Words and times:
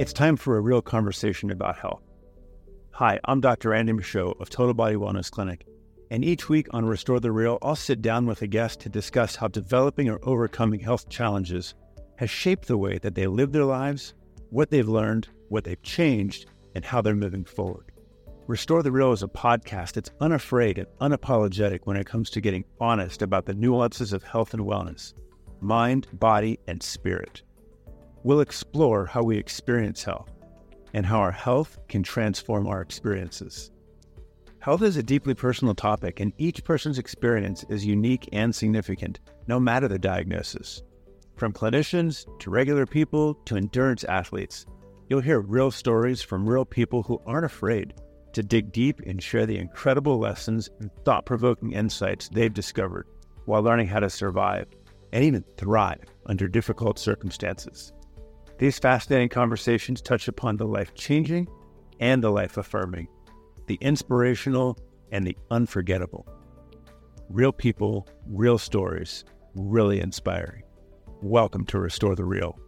It's 0.00 0.14
time 0.14 0.38
for 0.38 0.56
a 0.56 0.62
real 0.62 0.80
conversation 0.80 1.50
about 1.50 1.76
health. 1.76 2.00
Hi, 2.92 3.20
I'm 3.26 3.42
Dr. 3.42 3.68
Randy 3.68 3.92
Michaux 3.92 4.34
of 4.40 4.48
Total 4.48 4.72
Body 4.72 4.96
Wellness 4.96 5.30
Clinic, 5.30 5.66
and 6.10 6.24
each 6.24 6.48
week 6.48 6.68
on 6.70 6.86
Restore 6.86 7.20
the 7.20 7.30
Real, 7.30 7.58
I'll 7.60 7.76
sit 7.76 8.00
down 8.00 8.24
with 8.24 8.40
a 8.40 8.46
guest 8.46 8.80
to 8.80 8.88
discuss 8.88 9.36
how 9.36 9.48
developing 9.48 10.08
or 10.08 10.18
overcoming 10.22 10.80
health 10.80 11.10
challenges 11.10 11.74
has 12.16 12.30
shaped 12.30 12.66
the 12.66 12.78
way 12.78 12.96
that 12.96 13.14
they 13.14 13.26
live 13.26 13.52
their 13.52 13.66
lives, 13.66 14.14
what 14.48 14.70
they've 14.70 14.88
learned, 14.88 15.28
what 15.50 15.64
they've 15.64 15.82
changed, 15.82 16.46
and 16.74 16.82
how 16.82 17.02
they're 17.02 17.14
moving 17.14 17.44
forward. 17.44 17.92
Restore 18.46 18.82
the 18.82 18.90
Real 18.90 19.12
is 19.12 19.22
a 19.22 19.28
podcast 19.28 19.92
that's 19.92 20.12
unafraid 20.22 20.78
and 20.78 20.86
unapologetic 21.02 21.80
when 21.84 21.98
it 21.98 22.06
comes 22.06 22.30
to 22.30 22.40
getting 22.40 22.64
honest 22.80 23.20
about 23.20 23.44
the 23.44 23.52
nuances 23.52 24.14
of 24.14 24.22
health 24.22 24.54
and 24.54 24.62
wellness, 24.62 25.12
mind, 25.60 26.06
body, 26.14 26.58
and 26.68 26.82
spirit. 26.82 27.42
We'll 28.22 28.40
explore 28.40 29.06
how 29.06 29.22
we 29.22 29.38
experience 29.38 30.04
health 30.04 30.30
and 30.92 31.06
how 31.06 31.20
our 31.20 31.32
health 31.32 31.78
can 31.88 32.02
transform 32.02 32.66
our 32.66 32.82
experiences. 32.82 33.70
Health 34.58 34.82
is 34.82 34.98
a 34.98 35.02
deeply 35.02 35.32
personal 35.32 35.74
topic, 35.74 36.20
and 36.20 36.34
each 36.36 36.62
person's 36.62 36.98
experience 36.98 37.64
is 37.70 37.86
unique 37.86 38.28
and 38.32 38.54
significant, 38.54 39.20
no 39.46 39.58
matter 39.58 39.88
the 39.88 39.98
diagnosis. 39.98 40.82
From 41.36 41.54
clinicians 41.54 42.26
to 42.40 42.50
regular 42.50 42.84
people 42.84 43.34
to 43.46 43.56
endurance 43.56 44.04
athletes, 44.04 44.66
you'll 45.08 45.20
hear 45.20 45.40
real 45.40 45.70
stories 45.70 46.20
from 46.20 46.46
real 46.46 46.66
people 46.66 47.02
who 47.02 47.22
aren't 47.24 47.46
afraid 47.46 47.94
to 48.34 48.42
dig 48.42 48.70
deep 48.70 49.00
and 49.06 49.22
share 49.22 49.46
the 49.46 49.56
incredible 49.56 50.18
lessons 50.18 50.68
and 50.80 50.90
thought 51.06 51.24
provoking 51.24 51.72
insights 51.72 52.28
they've 52.28 52.52
discovered 52.52 53.06
while 53.46 53.62
learning 53.62 53.86
how 53.86 54.00
to 54.00 54.10
survive 54.10 54.66
and 55.14 55.24
even 55.24 55.42
thrive 55.56 56.04
under 56.26 56.46
difficult 56.46 56.98
circumstances. 56.98 57.94
These 58.60 58.78
fascinating 58.78 59.30
conversations 59.30 60.02
touch 60.02 60.28
upon 60.28 60.58
the 60.58 60.66
life 60.66 60.92
changing 60.94 61.48
and 61.98 62.22
the 62.22 62.28
life 62.28 62.58
affirming, 62.58 63.08
the 63.68 63.78
inspirational 63.80 64.76
and 65.10 65.26
the 65.26 65.34
unforgettable. 65.50 66.28
Real 67.30 67.52
people, 67.52 68.06
real 68.26 68.58
stories, 68.58 69.24
really 69.54 69.98
inspiring. 69.98 70.64
Welcome 71.22 71.64
to 71.68 71.78
Restore 71.78 72.14
the 72.14 72.26
Real. 72.26 72.60